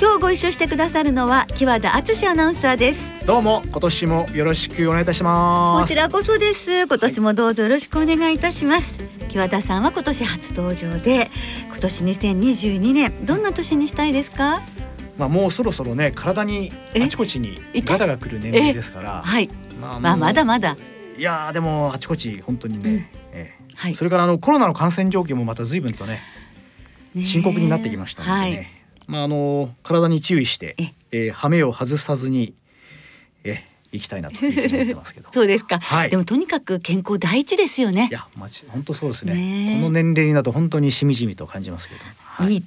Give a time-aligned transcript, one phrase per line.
[0.00, 3.26] 今日ご一緒してくださるのは木和田敦アナウンサーです。
[3.26, 5.82] どうも今年もよろしくお願いいたします。
[5.82, 6.86] こちらこそです。
[6.86, 8.98] 今年もどうぞよろしくお願いいたします。
[9.28, 11.30] 木和田さんは今年初登場で
[11.68, 14.62] 今年2022年どんな年にしたいですか？
[15.16, 19.22] まあもうそろそろね体にあちこちにガタが来る年齢ですから。
[19.22, 19.48] はい。
[19.80, 20.76] まあ、まあ、まだまだ。
[21.16, 26.20] いやでもあちこち本当にね、うん、えー、はい、それからあのコロナの感染状況もまた随分とね
[27.24, 28.66] 深刻になってきましたのでね、はい
[29.06, 32.54] まああの体に注意してえ、えー、羽目を外さずに
[33.44, 35.28] え行きたいなと思ってますけど。
[35.32, 36.10] そうですか、はい。
[36.10, 38.08] でもとにかく健康第一ですよね。
[38.10, 39.78] いや、まじ本当そうですね。
[39.80, 42.00] この年齢になると本当にしみじみと感じますけど。
[42.20, 42.62] はい。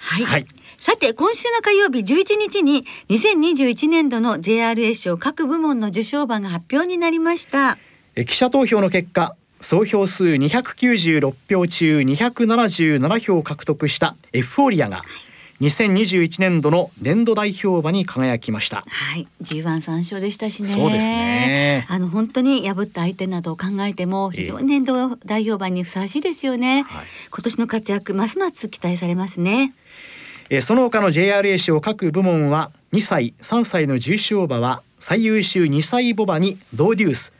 [0.00, 0.24] はい。
[0.24, 0.46] はい、
[0.78, 7.76] さて今週の火曜日11日に2021年度の JRA 賞各部門の受賞馬が発表になりました。
[8.14, 15.27] え記者投票の結果総票数296票中277票を獲得したエフフォーリアが、はい
[15.60, 18.84] 2021年度の年度代表馬に輝きました。
[18.86, 20.68] はい、G1 三勝でしたしね。
[20.68, 21.86] そうですね。
[21.88, 26.82] あの本当に破った相手などを考えても非常に年度代表馬にふさわしいですよね。
[26.82, 29.74] はい、今年の活躍ますます期待されますね。
[30.50, 37.32] えその他の JRA 賞各部門は2歳3歳の重賞馬は最優秀2歳牡馬にドーデュース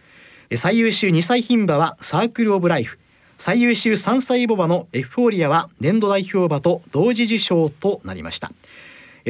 [0.54, 2.98] 最優秀2歳牝馬はサークルオブライフ
[3.38, 8.50] 最優秀3歳ボバのエフフォーリアは年度代表馬と同時受賞となりました。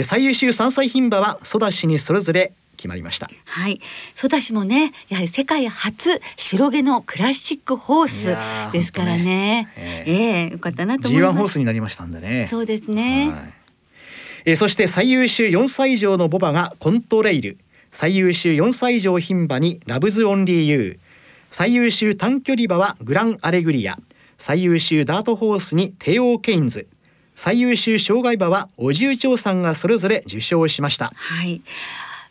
[0.03, 3.29] 最優秀3歳牝馬はソダシにそれぞれ決まりました。
[3.45, 3.81] はい。
[4.15, 9.71] ソダシもねやはり世界初白毛のクラシックホースですからね。
[9.77, 11.35] えー、えー、よかったなと思います。
[11.35, 12.47] G1 ホースになりましたんでね。
[12.49, 13.53] そうですね、はい。
[14.47, 17.59] えー、そして最優秀4歳以上のボバがコントレイル。
[17.91, 21.08] 最優秀4歳以上牝馬にラブズオンリーユー
[21.51, 23.99] 最優秀短距離馬はグランアレグリア。
[24.37, 26.87] 最優秀ダートホースにテオーケインズ。
[27.35, 31.11] 最優秀障害馬はお重長さんがそれぞれ受賞しました。
[31.15, 31.63] はい。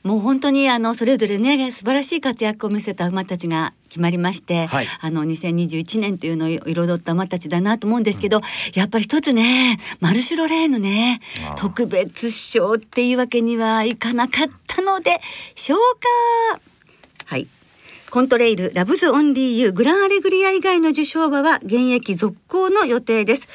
[0.03, 8.43] もう本当にあのそれぞれね素晴らしい活躍を見せた馬たちが決まりまして、はい、あの2021年というのを彩った馬たちだなと思うんですけど、うん、
[8.75, 11.19] やっぱり一つねマルシュロレーヌね
[11.57, 15.19] 特別賞っていうわけにはいかなかったので
[15.55, 15.79] しょう
[16.55, 16.61] か。
[17.25, 17.47] はい
[18.09, 23.47] コントレイルラブズオンリーユーグランアレグリア以外の受賞馬は現役続行の予定です。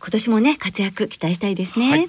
[0.00, 2.08] 今年もね活躍期待したいですね、はい、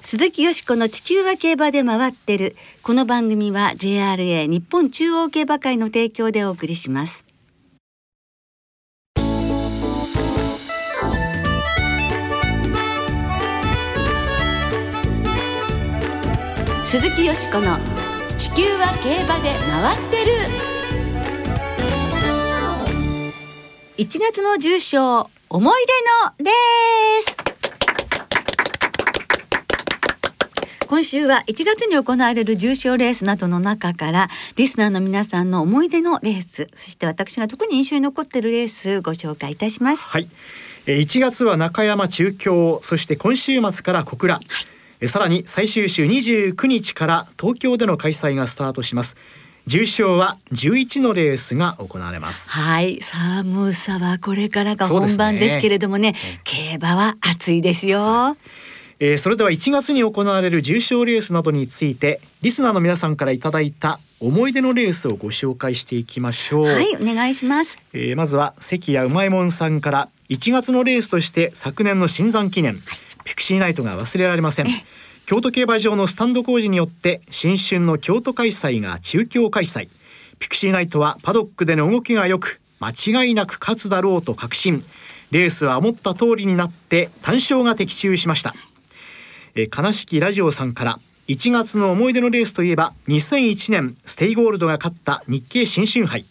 [0.00, 2.56] 鈴木よしこの地球は競馬で回ってる。
[2.82, 7.24] この番組は JRA 日本中央競馬会の提供でお送りします。
[16.86, 17.78] 鈴木よしこの
[18.46, 20.32] 地球は競馬で回ってる。
[23.98, 25.80] 1月の重賞思い
[26.38, 27.36] 出のレース。
[30.86, 40.04] 今週は1月に行われる重賞レースなどの中からリスナーの皆さんの思い出のレースそして私が特に印象に残っているレースご紹介いたします。
[40.04, 40.28] はい。
[40.86, 44.75] 1月は中山中京そして今週末から小倉、はい
[45.06, 49.16] さらに最終週29日から東京での開催がスタートします。
[49.66, 52.48] 重賞は11のレースが行われます。
[52.48, 53.00] はい。
[53.02, 58.36] 寒さはこれからが本番ですけれどもね、ね、競馬は暑いですよ、はい
[58.98, 66.64] えー、それでは1月に行われる重賞レースなどについてリスナーの皆さんからいただいた思い出のレースをご紹介していきましょう。
[66.64, 74.66] はいお願いします、えー、まずは関谷うまいもんさんから1月のレースとして昨年の新山記念、はいピクシーナイトが忘れられません。
[75.26, 79.88] 京都競馬場のスタンド工事によって新春の京都開催が中京開催。
[80.38, 84.82] ピクシーナイトはパドックでの動きが良く間違いなく勝つだろうと確信。
[85.32, 88.54] レースは思った通りになって単勝が的中しました。
[89.56, 96.24] え悲しきラジオさんから1月の思い出のレースといえば2001年ステイゴールドが勝った日経新春杯。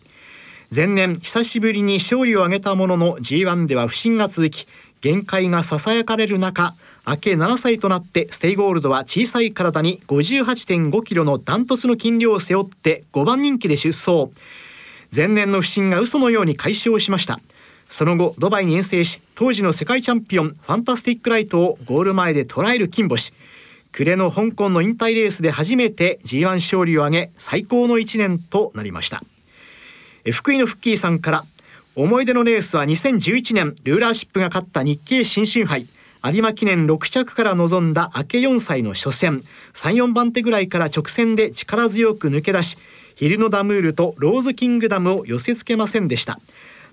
[0.73, 4.67] 前年久しぶりに勝利を挙げたものの G1 では不振が続き
[5.05, 6.73] 限界がささやかれる中
[7.05, 14.31] 明け7歳となってステイゴールドは小さい体に58.5キロのダントツの斤量を背負って5番人気で出走。
[15.15, 17.39] 前年の不振が嘘のように解消しました。
[17.87, 23.31] その後ドバイに遠征し当時の世界チャンピオンファンタスティックライトをゴール前で捉える金星。
[23.91, 29.21] 暮れの香港の引退レースで初めて G1 勝利を挙げ最高の1年となりました。
[30.31, 31.45] 福井のフッキーさんから
[31.97, 35.87] 思い出のレースは2011年ルーラーシップが勝った日経新春杯。
[36.25, 39.41] 有馬記念6着から臨んだ明け4歳の初戦。
[39.73, 42.77] 34番手ぐらいから直線で力強く抜け出し
[43.15, 46.41] ヒルノダムールとローズキングダムを寄せ付けませんでした。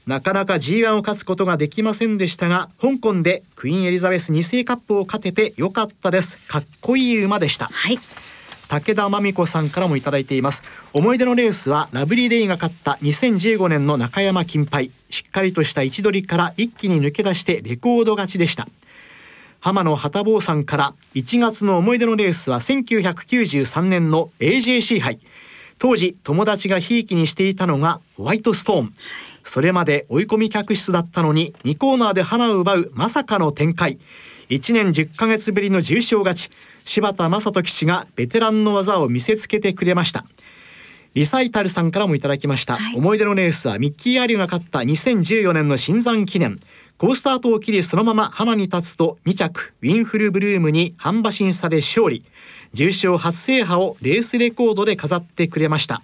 [0.06, 6.38] なかなか G1 を勝つことができませんでしたが香港でクイーンエリザベス2世カップを勝ててよかったです。
[6.46, 7.99] かっこいい馬でした、はい。
[8.72, 10.62] 武田真美子さんからもいただいています。
[10.94, 14.90] 思い出のレースはラブリーデイが勝った2015年の中山金杯。
[15.10, 18.66] しっかりとした位置取りから一気に抜け出してレコード勝ちでした。
[19.60, 25.20] 浜野旗坊さんから1月の思い出のレースは1993年の AJC 杯。
[25.78, 28.94] 当時友達がひいきにしていたのがホワイトストーン。
[29.44, 33.98] それまで追い込み客室だったのに2コーナーで花を奪うまさかの展開。
[34.48, 36.50] 1年10ヶ月ぶりの重賞勝ち。
[36.84, 40.24] 柴田正人騎手がベテランの技を見せつけてくれました。
[41.14, 46.58] リサイタルさんからもいただきました、はい、思い出のレースはミッキー・アリュが勝った2014年の新山記念。
[46.96, 52.24] 好スタートを切りそのまま花に立つと2着ウィンフルブルームに半馬審査で勝利。
[52.72, 56.02] 重賞初制覇をレースレコードで飾ってくれました。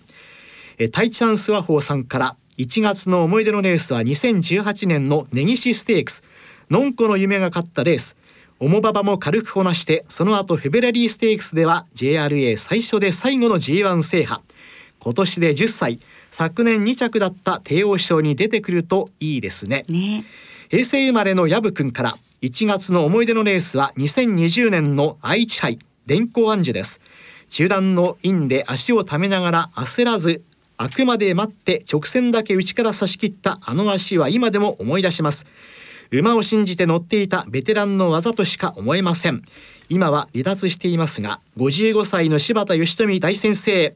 [0.76, 2.37] えタイチャンスワホーさんから。
[2.58, 6.25] 1月の思い出のレースは2018年の根岸ステークス。
[6.70, 8.17] のんこの夢が勝ったレース
[8.61, 14.43] 重馬場も軽くこなしてその後フェブラリーステークスでは JRA 最初で最後の G1 制覇。
[14.99, 16.01] 今年で10歳。
[16.31, 19.85] 昨年2着だった帝王賞に出てくるといいですね。
[19.89, 20.25] ね。
[20.69, 27.01] 平成生まれの薮くんから1月の思い出のレースは2020年の愛知杯電光暗樹です。
[27.49, 30.43] 中段のインで足をためながら焦らず
[30.77, 35.47] あくまで待って直線だけ内から差し切ったあの足は今でも思い出します
[36.11, 39.43] 馬を信じて乗っていたベテランの技としか思えません。
[39.89, 43.95] 今は離脱していますが55歳の柴田義富大先生。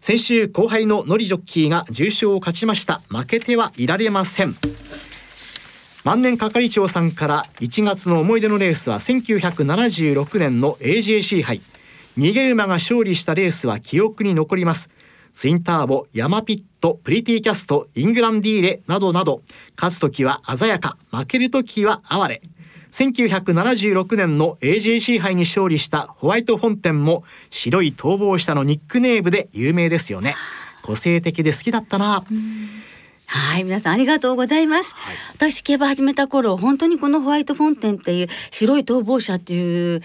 [0.00, 3.02] 先週後輩のノリジョッキーが重賞を勝ちました。
[3.08, 4.54] 負けてはいられません。
[6.04, 11.60] 万年係長さんから1月の思い出のレースは1976年の AJC 杯。
[12.16, 14.90] 逃げ馬が勝利したレースは記憶に残ります。
[15.32, 19.42] ツインターボ、ヤマピット、プリティキャスト、イングランディーレなどなど、
[19.76, 22.42] 勝つ時は鮮やか、負ける時は哀れ。
[22.90, 30.34] 1976年の AJC 杯に勝利したホワイトフォンテンも白い逃亡者のニックネームで有名ですよね。
[30.82, 32.24] 個性的で好きだったな。
[33.26, 40.02] はい皆さんありがとうございます、はい、私競馬始めた頃本当にこのホワイトフォンテンっていう白い逃亡者っていう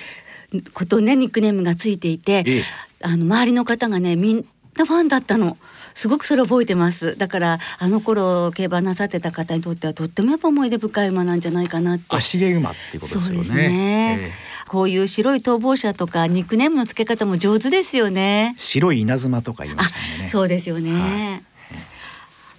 [0.75, 2.63] ことねニックネームがついていて、ええ、
[3.01, 4.45] あの周りの方がねみん
[4.77, 5.57] なファンだったの。
[5.95, 7.17] すごくそれ覚えてます。
[7.17, 12.05] だからあの頃競馬なさってた方にとってはとってもやっぱ思い出深い馬なんじゃないかなって。
[12.09, 13.33] 芦毛馬っていうことですよね。
[13.33, 18.55] そうですね、えー、こういう白い逃亡者とかニックネームの付け方も上手ですよね。
[18.59, 20.29] 白い稲妻とか言いましたね。
[20.29, 21.43] そうですよね、はい。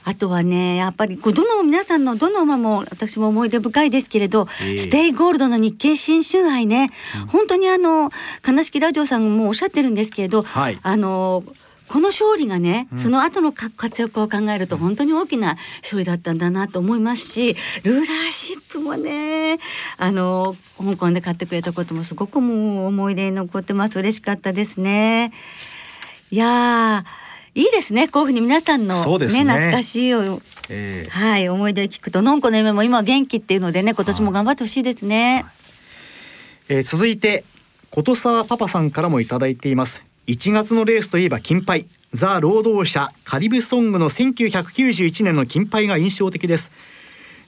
[0.05, 6.91] あとはねやっぱりどの皆さんのどの馬も私も思い出深いですけれど、えー、ステイゴールドの日経新春杯ね、
[7.23, 8.09] うん、本当にあの
[8.49, 11.45] 悲しきラジオさんもおっしゃってるんですけれど、はい、あの
[11.89, 17.55] この勝利がね、その後の活躍を考えると本当に大きな勝利だったんだなと思いますし
[17.85, 19.59] ルーラーシップもね
[19.97, 23.99] あの香港で買ってくれたこともすごくもう思い出に残ってます。
[23.99, 25.33] 嬉しかったですね。
[26.31, 27.05] いや
[27.55, 28.09] いいですね。
[28.09, 30.13] こういうふうに皆さんのね、ね、懐かしい
[30.69, 35.45] えー、はい思い出を聞くとのんこの夢も今元気っていうのでね今年も頑張ってほしいですね。
[35.45, 37.45] はい、えー、続いて
[37.91, 46.73] 琴沢パパさんからもいただいています1月のレースといえば金杯ザ・労働者カリブソングの1991年の金杯が印象的です。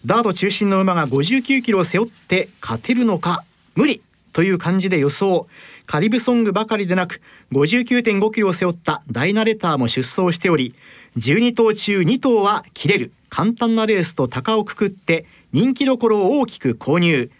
[0.06, 3.44] ダート中心の馬が59キロを背負って勝てるのか
[3.74, 4.02] 無理。
[4.32, 5.48] という感じで予想。
[5.86, 7.20] カリブソングばかりでなく
[7.50, 10.74] 59.5キロを背負ったダイナレターも出走しており
[11.16, 13.10] 12頭中2頭は切れる。
[13.30, 17.32] 簡単なレースと鷹をくくって人気どころを大きく購入。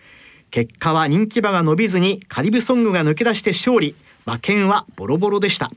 [0.50, 3.94] 結果は人気馬が伸びずにカリブソングが抜け出して勝利。
[4.28, 5.70] 馬券はボロボロでした。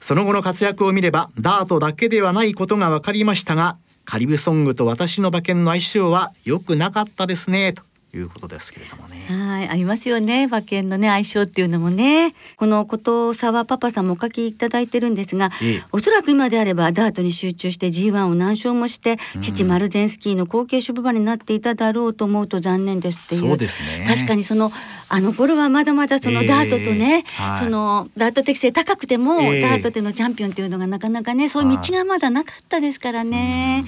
[0.00, 7.82] その後の活躍を見ればダートだけではないことが分かりましたがカリブソングと私の馬券の相性は良くなかったですねと。
[8.16, 9.26] いうことですけれどもね。
[9.28, 10.44] はいありますよね。
[10.44, 12.34] 馬券のね相性っていうのもね。
[12.56, 23.40] このこと沢パパさんもお書きいただいてるんですが、ええ、おそらく今であればダートに集中して G1 を何勝もして、うん、父マルゼンスキーの後継種馬になっていただろうと思うと残念ですっていう。
[23.42, 24.06] そうですね。
[24.08, 24.72] 確かにその
[25.08, 33.84] あの頃はまだまだそのダートとね、えーはい、そのダート適性高くても、ダートでのチャンピオンっていうのがなかなかねそういう道がまだなかったですからね、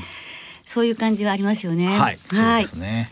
[0.64, 1.86] そういう感じはありますよね。
[1.86, 3.10] はい、はい、そうですね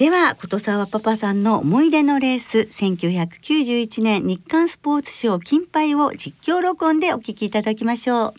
[0.00, 8.28] では琴沢パパさんの思い出のレース1991年日刊スポーツ賞金杯を実況録音でお聞きいただきましょう。
[8.28, 8.32] っ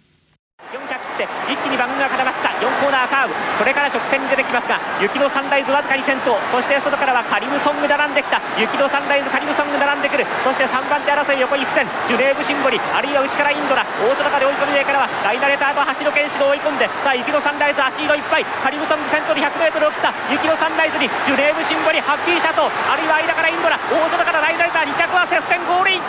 [1.18, 2.51] て一気に番組が固まった。
[2.62, 3.34] 4コーナーカーブ。
[3.58, 6.38] これから直線に出てきますが雪のサンライズわずかに先頭。
[6.50, 8.42] そして外からはカリムソング並んできた。
[8.58, 10.26] 雪のサンライズカリムソング並んでくる。
[10.44, 11.88] そして3番手争い横一線。
[12.08, 12.80] ジュネーブシンボリ。
[12.94, 13.86] あるいは内からインドラ。
[13.98, 16.86] 大外から追い込み上からはライナレターと橋野健志郎追い込んで。
[17.02, 18.46] さあ雪のサンライズ足色いっぱい。
[18.46, 20.14] カリムソング先頭で 100m を切った。
[20.30, 22.00] 雪のサンライズにジュネーブシンボリ。
[22.00, 23.80] ハッピーシャトあるいは間からインドラ。
[23.90, 26.02] 大外からライナレター2着は接戦ゴールイン。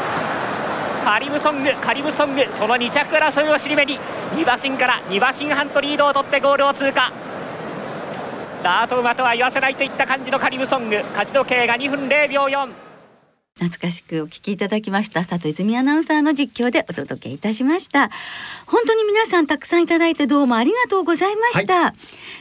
[1.05, 2.47] カリムソングカリムソング。
[2.53, 3.99] その2着争いを尻目に。
[4.33, 7.13] 2馬身から2馬身半とリードを取ってゴールを通過。
[8.63, 11.03] ダート馬とは言わせないといった感じのカリムソング。
[11.11, 12.71] 勝ち時計が2分0秒4
[13.57, 15.27] 懐かしくお聞きいただきました。
[15.27, 18.11] 佐藤泉アナウンサーの実況でお届けいたしました。
[18.67, 21.93] 本当に皆さんたくさんいただいてどうもありがとうございました、はい、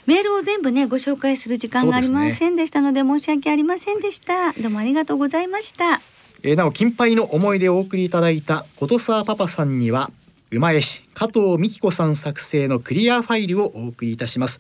[0.06, 4.54] メールを全部ねご紹介する時間がありませんでしたので申し訳ありませんでした。
[4.54, 6.00] どうもありがとうございました。
[6.44, 10.10] えー、なお金杯の思い出をお送りいただいた琴沢パパさんには
[10.52, 14.60] 馬江市加藤美希子さん作成のクリアファイルをお送りいたします。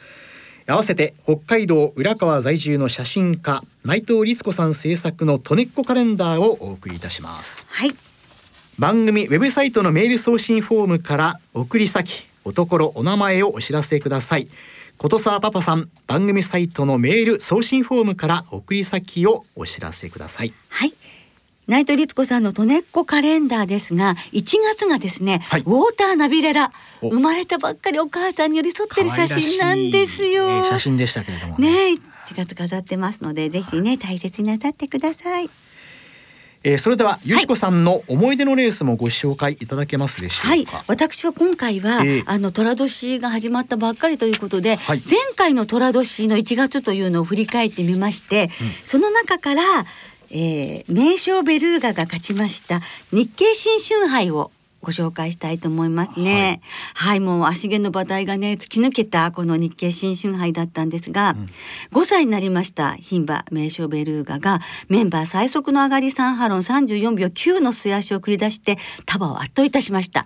[0.65, 7.65] 合わせて北海道浦川在住の写真家内藤律子さん制作のトネッコカレンダーをお送りいたします。
[7.67, 7.91] はい。
[8.79, 14.47] 番組ウェブサイトのメール送信フォームから送り先おところお名前をお知らせください。
[14.97, 20.53] ことさパパさん番組サイトのメール送信フォームから送り先をお知らせください。
[20.69, 20.93] はい
[21.71, 24.43] 内藤律子さんのとねっこカレンダーですが1
[24.75, 31.95] 月がですね、はい、ウォーターナビレラ生まれたばっかりお母さんに寄り添ってる写真なんですよ、えー、写真でしたけれどもね。
[31.95, 35.49] ね1月飾ってますのでぜひね大切になさってください。
[36.63, 40.77] えー、それではゆしこさんの思い出のレースもご紹介いただけますでしょうか。
[40.77, 49.63] はい、私は今回は、えー、あの寅年が始まったばっかりということで、はい、前回の寅年の1月というのを振り返ってみまして、うん、その中から
[50.31, 52.79] えー、名将ベルーガが勝ちました
[53.11, 56.61] 日経新春杯をご紹介したいと思いますね。
[56.95, 61.35] はい、はい、もう足毛の馬体がね突き抜けたこの日経新春杯だったんですが、
[61.93, 64.59] うん、5歳になりました牝馬メイショウベルーガが
[64.89, 70.25] メンバー最速の上がり3ハロン34秒9の末足を繰り出して他馬を圧倒いたしました。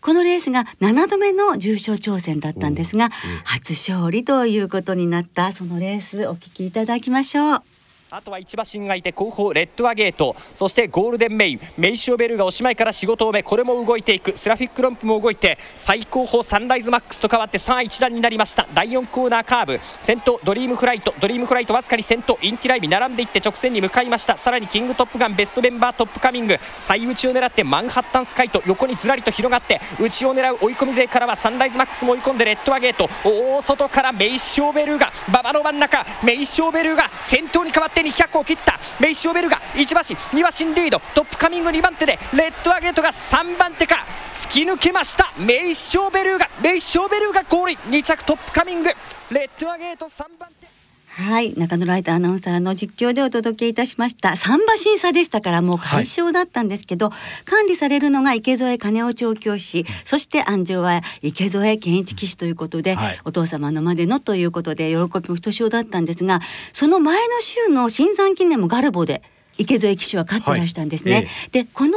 [0.00, 3.08] このレースが7度目の重賞挑戦だったんですが、
[3.44, 7.73] 初勝利ということになったそのレースお聞きいただきましょう。
[8.16, 10.36] あとは一馬身開いて後方レッドアゲート。
[10.54, 11.60] そしてゴールデンメイン。
[11.76, 14.38] メイショウベルーガおしまいから二頭目これも動いていく。
[14.38, 18.68] セラフィックロンプも動いて最後方サンライズマックスと変わってさあ一団になりました。
[18.72, 19.80] 第4コーナーカーブ。
[19.98, 21.12] 先頭ドリームフライト。
[21.18, 22.38] ドリームフライトわずかに先頭。
[22.40, 24.36] インティライミ並んでいって直線に向かいました。
[24.36, 26.56] さらにキングトップガンベストメンバートップカミング。
[26.78, 33.10] 最内を狙ってマンハッタンスカイと横にずらりと広がって内を狙う追い込み勢からはサンライズマックスも追い込んでレッドアゲート。
[33.24, 36.06] 大外からメイシオベルが馬場の真ん中。
[36.22, 41.00] メイシオベルが先頭に変わって200を切ったメイシオベルが1馬身2馬身リード。
[41.14, 45.32] トップカミング2番手でレッドアゲートが3番手から突き抜けました。
[45.38, 46.48] メイシオベルーガ。
[46.62, 47.78] メイシオベルーガゴールイン。
[47.90, 48.90] 2着トップカミング。
[49.30, 50.73] レッドアゲート3番手。
[51.16, 51.54] はい。
[51.56, 54.30] 中野ライトアナウンサーの実況でお届けいたしました。
[54.30, 59.86] 3馬審査でしたからもう快勝だったんですけど、はい、管理されるのが池添金夫調教師。
[60.04, 66.40] そして鞍上は池添健一騎手ということで、はい、お父様のまでのということで喜びもひとしおだったんですが
[66.72, 69.22] その前の週のシンザン記念もガルボで
[69.58, 71.12] 池添騎手は勝ってらしたんですね。
[71.12, 71.22] はい。
[71.24, 71.28] え
[71.60, 71.92] え、でこの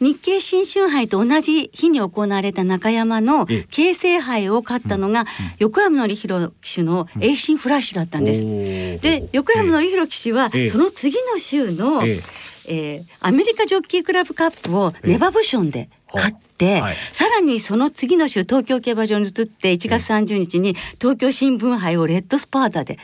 [0.00, 5.24] 日経新春杯と同じ日に行われた中山の京成杯を勝ったのが、
[5.58, 8.42] 横山典弘騎手のエイシンフラッシュだったんです。
[9.02, 12.20] で横山典弘騎手はその次の週の、ええ。
[12.66, 22.98] ー、アメリカジョッキークラブカップをネバブションで勝って、はい、さらにその次の週東京競馬場に移って1月30日に東京新聞杯をレッドスパーダで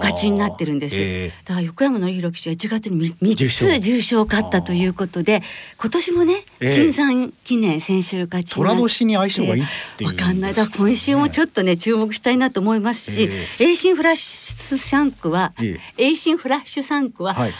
[0.00, 0.96] 勝ちになってるんです。
[0.98, 4.20] えー、だから横山典弘騎手は1月に3つ重賞。
[4.20, 5.42] を勝ったということで
[5.78, 9.66] 今年もね、えー、シンザン記念先週勝ち虎年に相性がいいっ
[9.96, 10.54] てわかんない。
[10.54, 17.52] だ今週もちょっとね注目したいなと思いますし、えー、エイシンフラッシュサンクは、えー、エイシンフラッシュサンクは、はい、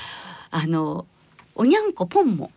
[0.50, 1.06] あの
[1.54, 2.50] おにゃんこポンも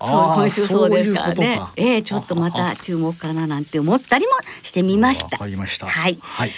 [0.00, 1.60] そう今週そうですからね。
[1.76, 5.36] えー、ちょっとまた注目かななんて思ったりもしてみました。
[5.36, 5.86] わかりました。
[5.86, 6.18] はい。
[6.20, 6.52] はい、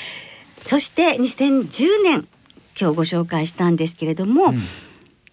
[0.66, 2.28] そして2010年
[2.78, 4.58] 今日ご紹介したんですけれども、うん、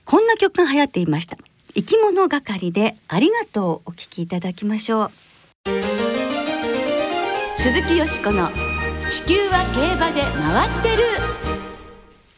[0.05, 1.37] こんな曲が流行っていました。
[1.75, 5.11] 生き物係でありがとうお聞きいただきましょう。
[7.57, 8.49] 鈴木よしこの
[9.09, 11.03] 地球は競馬で回ってる。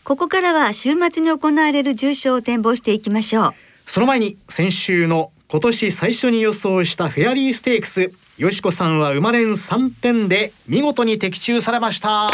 [0.04, 3.54] ここからは週末に行われる重賞を展望していきましょう。
[3.86, 12.28] その前に先週の今年最初に予想したフェアリーステークスよしこさんは生まれん3点で見事に的中されました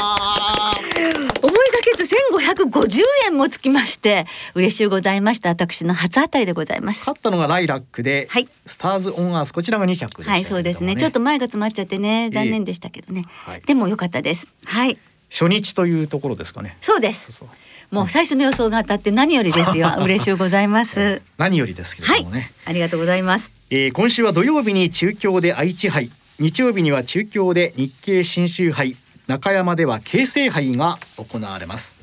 [1.41, 5.49] 思いがけ日千五百五十円もつきまして嬉しゅうございました。
[5.49, 6.99] 私の初当たりでございます。
[6.99, 8.47] 勝ったのがライラックで、はい。
[8.65, 10.95] スターズオンアースこちらが2着でしたけれども、はいそうですね。
[10.95, 13.61] ちょっと前が詰まっちゃってね残念でしたけどね、はい。
[13.61, 14.47] でも良かったです。
[14.65, 14.97] はい。
[15.31, 16.77] 初日というところですかね。
[16.81, 17.43] そうです
[17.89, 19.93] もう最初の予想が当たって何よりですよ。
[19.99, 21.21] 嬉しゅうございます。
[21.37, 23.51] 何よりですけどもね、ありがとうございます。
[23.69, 26.11] えー今週は土曜日に中京で愛知杯。
[26.39, 28.95] 日曜日には中京で日経新州杯
[29.31, 31.95] 中山では京成杯が行われます。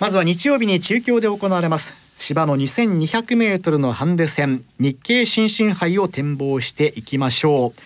[0.00, 1.94] まずは日曜日に中京で行われます。
[2.18, 7.80] 芝の2200メートルのハンデ戦日経新春杯を展望していきましょう。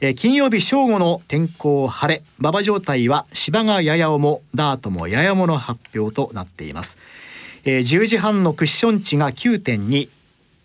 [0.00, 2.22] え金曜日正午の天候晴れ。
[2.38, 6.96] 馬場状態は芝がやや重ダートもやや重の発表となっています、
[7.66, 10.08] えー10時半のクッション値が9.2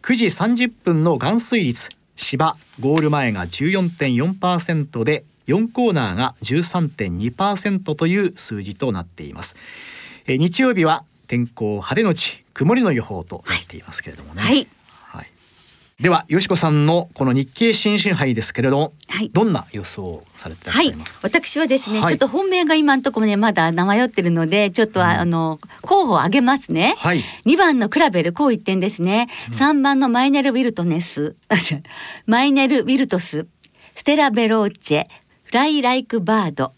[0.03, 1.89] 9時30分の含水率。
[2.15, 9.55] 芝ゴール前が14.4%で4コーナーが13.2%という数字となっています、
[10.27, 14.41] えー日曜日は天候晴れのち曇りの予報となっていますけれどもね。
[14.41, 14.67] はい。
[15.07, 15.25] はい。
[16.01, 19.29] ではよしこさんのこの日経新春杯ですけれども、はい。
[19.29, 22.07] どんな予想をされていらっはいしゃいますか、私はですね、はい。
[22.09, 27.23] ちょっと本命が今のところねまだ名迷ってるのでちょっとあ、あの候補を挙げますね、はい。
[27.45, 31.35] 2番のクラベルこう一点ですね、3番のマイネル・ウィルトネス。
[32.25, 33.47] マイネル・ウィルトス。
[33.95, 35.05] ステラ・ベローチェ。
[35.05, 35.09] フ
[35.55, 36.73] ライ・ライク・バード。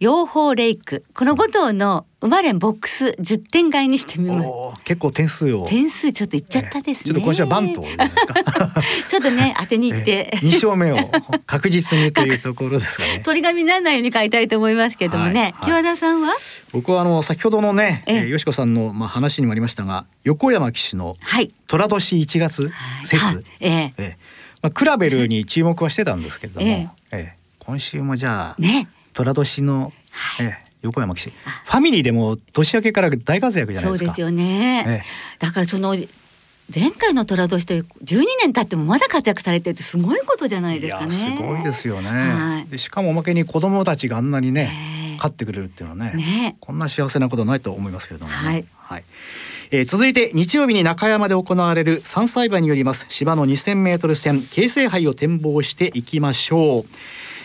[0.00, 1.04] 養蜂レイク。
[1.14, 4.48] この5頭の生まれんボックス10点買いにしてみます。
[4.82, 5.64] 結構点数を。
[5.68, 7.84] 点数ちょっといっちゃったですね、ちょっと今週はバント
[9.06, 11.08] ちょっとね当てに行って、2勝目を
[11.46, 13.20] 確実にというところですかね。
[13.24, 15.54] 鳥が見らないように買いたいと思いますけどもね、はいはい。
[15.66, 16.34] 木和田さんは？
[16.72, 18.16] 僕はあの先ほどのね、ええ。
[18.16, 21.52] えーよしこさんのまあ話にもありましたが横山騎手のはい。
[21.68, 22.72] 寅年1月
[23.04, 23.36] 説、はい。
[23.60, 23.70] ええ。
[23.70, 24.16] ええ。
[24.62, 26.88] まあ、クラベルに注目はしてたんですけれども、ええ。
[27.12, 27.35] ええ
[27.66, 28.88] 今週もじゃあ、ね。
[29.12, 29.92] 寅年の、
[30.40, 34.04] ええ横山騎手ファミリーでも年明けから大活躍じゃないですか。
[34.04, 35.02] そうですよね、ええ。
[35.40, 35.96] だからその
[36.74, 37.84] 前回の虎年と12
[38.42, 41.06] 年経ってもまだ活躍されてるってすごいことじゃないいですかね。
[41.06, 42.70] やすごいですよね、はい。
[42.70, 44.70] でしかもおまけに子供たちがあんなにね、
[45.10, 45.16] ええ。
[45.16, 46.56] 勝ってくれるっていうのはねね。
[46.60, 48.64] こんな幸せなことないと思いますけれどもね。
[48.76, 49.04] はい。
[49.70, 56.84] えー続いて日曜日に中山で行われる3歳馬によります芝の 2000m 戦京成杯を展望していきましょう。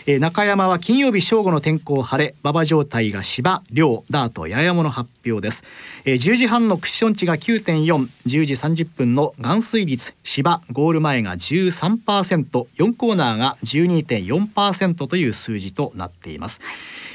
[0.06, 5.64] えー中山は金曜日正午の天候晴れ馬場状態が芝両ダートややもの発表です、
[6.04, 7.84] えー10時半のクッション値が9.4
[8.26, 16.60] 10時30分の含水率芝ゴール前が 13%4 コーナーが12.4%という数字となっています、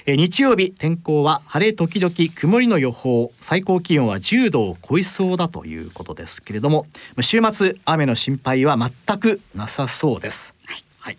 [0.05, 10.55] えー日曜日天候は晴れ時々曇りの予報最高気温は10度を超えそうだということですけれどもまあ週末雨の心配は全くなさそうです。
[10.65, 11.17] はい、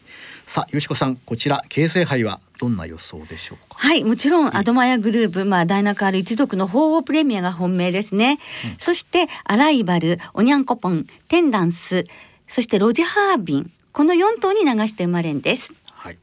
[0.48, 3.76] さあよしこさんこちら京成杯はどんな予想でしょうか？
[3.76, 8.38] はいもちろんアドマヤグループ、まあ、ダイナカール一族の鳳凰プレミアが本命ですね、
[8.78, 12.06] そしてアライバルオニャンコポンテンダンス
[12.46, 15.70] そしてロジハービンこの4頭に流して生まれんです。
[15.92, 16.18] はい。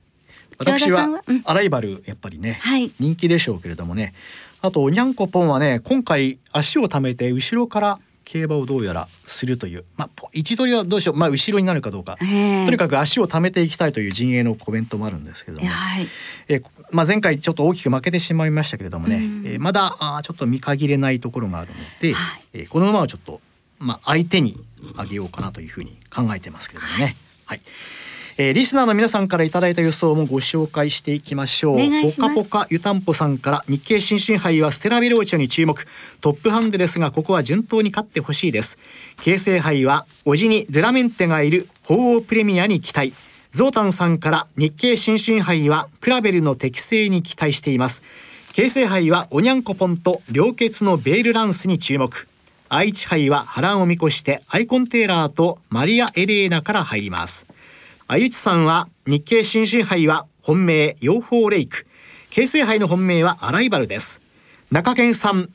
[0.58, 1.44] 私はうん。
[1.46, 2.92] アライバルやっぱりね、はい。
[3.00, 4.16] 人気でしょうけれどもね。
[4.62, 12.66] あとおにゃんこぽんはね今回足を溜めて後ろから競馬をどうやらするというまあぽ位置取りはどうしようまあ後ろになるかどうか、ええ。
[12.66, 16.08] とにかく足を溜めていきたいという陣営のコメントもあるんですけれども、はい
[16.48, 22.42] えーまあ、前回ちょっと大きく負けてしまいましたけれどもね、うんえーまだあーちょっと見限れないところがあるので、はい。
[22.54, 23.42] えーこの馬をちょっと、
[23.80, 24.60] まあ、相手に
[24.98, 27.16] あげようかなというふうに考えてますけれどもね。
[27.46, 27.62] はい
[28.38, 31.74] えーリスナーの皆さんからいただいた予想もご紹介していきましょう。
[31.76, 35.88] お願いしますポカポカ湯たんぽさんから日経新進杯はステラベローチェに注目。
[36.20, 38.78] トップハンデですがここは順当に勝ってほしいです。
[39.22, 43.14] 京成杯はおじにドゥラメンテがいる鳳凰プレミアに期待。
[43.52, 48.04] ゾータンさんから日経新進杯はクラベルの適正に期待しています。
[48.52, 52.28] 京成杯はおにゃんこぽんと両血のベールランスに注目。
[52.68, 57.48] 愛知杯は波乱を見越してアイコンテーラーとマリア・エレーナから入ります。
[58.08, 61.88] あゆちさんは日経新進杯は本命養蜂レイク。
[62.30, 64.22] 京成杯の本命はアライバルです。
[64.70, 65.50] 中堅さん、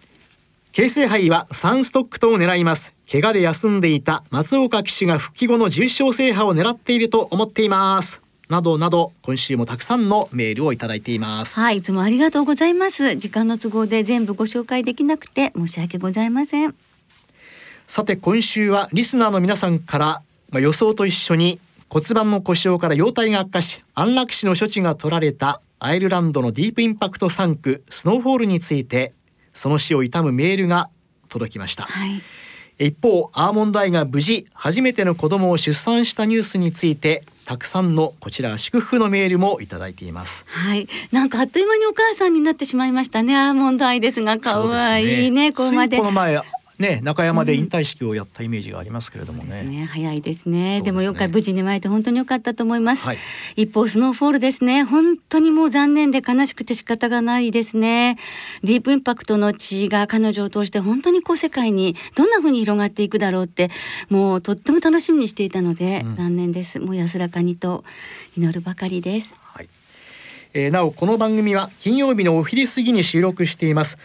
[0.72, 2.92] 京成杯は3ストックとを狙います。
[3.08, 8.20] 怪我で休んでいた松岡騎手が復帰後の重賞制覇を狙っていると思っています。
[8.48, 11.60] などなど今週もたくさんのメールをいただいています。
[11.60, 13.14] はい、いつもありがとうございます。
[13.14, 16.74] 時間の都合で全部ご紹介できなくて申し訳ございません。
[17.86, 29.12] さて今週はリスナーの皆さんから、まあ、予想と一緒に骨盤の故障から容体が悪化し安楽死の処置が取られたアイルランドのディープインパクト3区スノーフォールについて
[29.52, 30.88] その死を悼むメールが
[31.28, 32.22] 届きました、はい。
[32.78, 40.46] 一方アーモンドアイが無事初めての子供を出産したニュースについてたくさんのこちら祝福のメールもいただいています。
[40.46, 40.86] はい。
[41.10, 44.38] なんかあっという間にお母さんになってしまいましたねアーモンドアイですが。
[44.38, 45.98] 可愛いねねここまで。
[45.98, 46.40] この前
[46.80, 49.60] ね、中山で引退式をやったイメージがありますけれどもね。
[49.60, 50.80] うん、ね早いですね。
[50.80, 53.18] でもよか無事に参って本当に良かったと思います、はい、
[53.56, 54.82] 一方スノーフォールですね。
[54.84, 58.16] 本当にもう残念で悲しくて仕方がないですね。
[58.64, 63.70] ディープインパクトの血が彼女を通して本当にこう世界にどんな風に広がっていくだろうって
[64.08, 66.80] もうとっても楽しみにしていたので、うん、残念です。
[66.80, 67.84] もう安らかにと
[68.38, 69.36] 祈るばかりです。
[69.52, 69.68] はい。
[70.54, 73.98] えー、なおこの番組は金曜日のお昼過ぎに収録しています。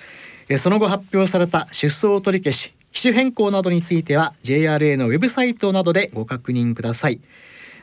[0.57, 7.19] その後発表された出走取り消し機種変更などについては JRA のウェブサイトなどでご確認ください。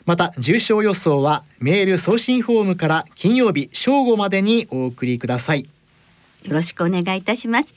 [0.07, 5.68] また重症予想はメール送信フォームから金曜日正午までにお送りください。
[6.44, 7.75] よろしくお願いいたします。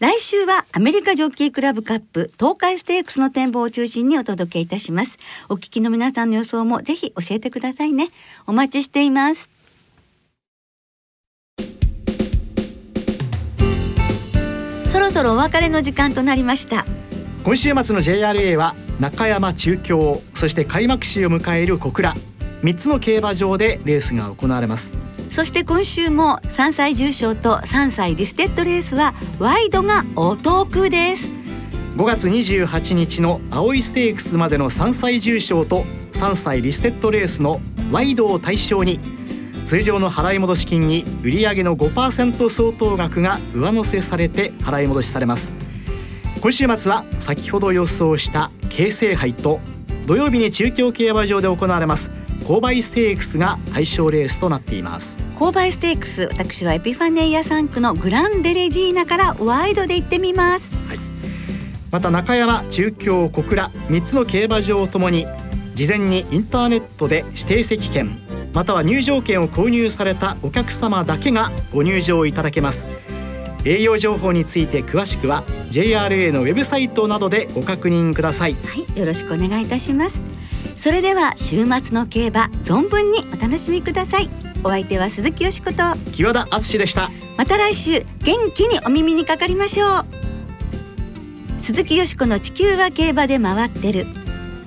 [0.00, 5.18] 来週はアメリカジョッキークラブカップ東海ステークスの展望を中心にお届けいたします。
[5.50, 8.08] お聞きの皆さんの予想もぜひ教えてくださいね。
[8.46, 9.57] お待ちしています。
[14.98, 16.84] そろそろお別れの時間となりました。
[17.44, 22.14] 今週末の JRA は中山中京そして開幕式を迎える小倉。
[22.64, 24.94] 3つの競馬場でレースが行われます。
[25.30, 31.32] そして今週も3歳重賞と3歳リステッドレースはワイドがお得です。
[31.96, 35.84] 5月28日の青いステークスまでの3歳重賞と
[36.14, 37.60] 3歳リステッドレースの
[37.92, 38.98] ワイドを対象に
[39.68, 45.52] 通常の払い戻し金に売上の5%相当額が上乗せされて払い戻しされます。
[46.40, 49.60] 今週末は先ほど予想した京成杯と
[50.06, 52.10] 土曜日に中京競馬場で行われます。
[52.46, 55.18] 勾配ステークスが対象レースとなっています。
[55.36, 60.98] 勾配ステークス私はエピファネイア3区のグランデレジーナからワイドで行ってみます、はい、
[61.90, 65.26] また中山中京小倉3つの競馬場ともに
[65.74, 68.18] 事前にインターネットで指定席券
[68.52, 72.86] または入場券を購入されたお客様だけがご入場いただけます。
[73.64, 78.54] 営業情報について詳しくは JRA のウェブサイトなどでご確認ください。
[78.54, 78.58] は
[78.94, 80.22] いよろしくお願いいたします。
[80.76, 84.30] それでは週末の競馬存分にお楽しみください。
[84.64, 85.76] お相手は鈴木よしこと。
[86.12, 87.10] 木和田敦でした。
[87.36, 90.06] また来週元気にお耳にかかりましょう。
[91.58, 94.06] 鈴木よしこの地球は競馬で回ってる